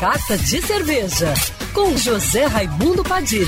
[0.00, 1.34] Carta de Cerveja,
[1.74, 3.46] com José Raimundo Padilha.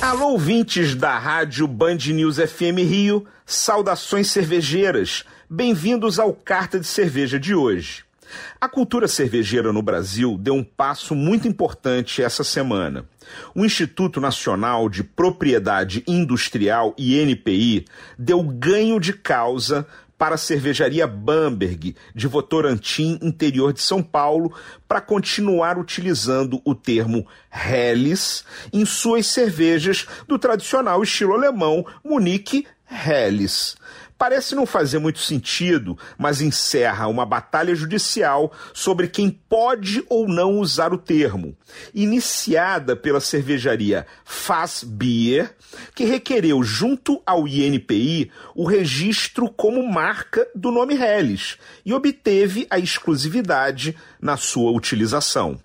[0.00, 5.24] Alô, ouvintes da rádio Band News FM Rio, saudações cervejeiras.
[5.50, 8.04] Bem-vindos ao Carta de Cerveja de hoje.
[8.60, 13.04] A cultura cervejeira no Brasil deu um passo muito importante essa semana.
[13.56, 17.86] O Instituto Nacional de Propriedade Industrial, INPI,
[18.16, 19.84] deu ganho de causa
[20.20, 24.54] para a cervejaria Bamberg, de Votorantim, interior de São Paulo,
[24.86, 33.78] para continuar utilizando o termo Helles em suas cervejas do tradicional estilo alemão Munique Helles.
[34.20, 40.58] Parece não fazer muito sentido, mas encerra uma batalha judicial sobre quem pode ou não
[40.58, 41.56] usar o termo,
[41.94, 45.56] iniciada pela cervejaria Faz Beer,
[45.94, 52.78] que requereu junto ao INPI o registro como marca do nome Helles e obteve a
[52.78, 55.58] exclusividade na sua utilização.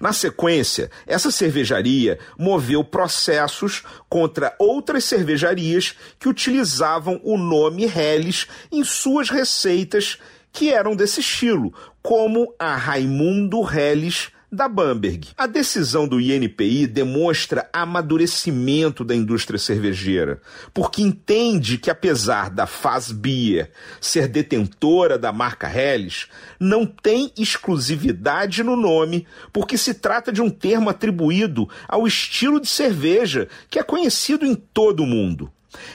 [0.00, 8.84] Na sequência, essa cervejaria moveu processos contra outras cervejarias que utilizavam o nome Helles em
[8.84, 10.18] suas receitas
[10.52, 15.28] que eram desse estilo, como a Raimundo Helles da Bamberg.
[15.36, 20.40] A decisão do INPI demonstra amadurecimento da indústria cervejeira,
[20.72, 28.62] porque entende que apesar da Faz Beer ser detentora da marca Helles, não tem exclusividade
[28.62, 33.82] no nome, porque se trata de um termo atribuído ao estilo de cerveja que é
[33.82, 35.50] conhecido em todo o mundo.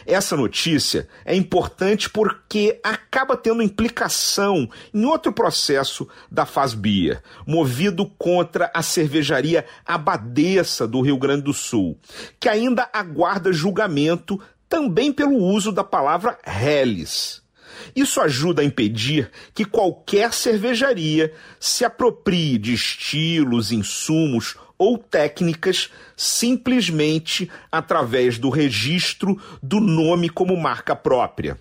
[0.05, 8.71] Essa notícia é importante porque acaba tendo implicação em outro processo da Fasbia, movido contra
[8.73, 11.97] a cervejaria Abadesa do Rio Grande do Sul,
[12.39, 17.41] que ainda aguarda julgamento também pelo uso da palavra Helles.
[17.95, 27.51] Isso ajuda a impedir que qualquer cervejaria se aproprie de estilos, insumos ou técnicas simplesmente
[27.69, 31.59] através do registro do nome como marca própria.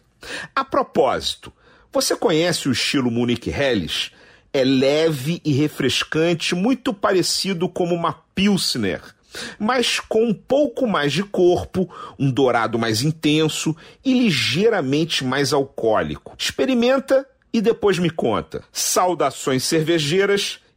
[0.55, 1.53] A propósito,
[1.93, 4.13] você conhece o estilo Munich Helles?
[4.53, 9.03] É leve e refrescante, muito parecido com uma Pilsner,
[9.59, 16.35] mas com um pouco mais de corpo, um dourado mais intenso e ligeiramente mais alcoólico.
[16.39, 18.63] Experimenta e depois me conta.
[18.73, 20.61] Saudações cervejeiras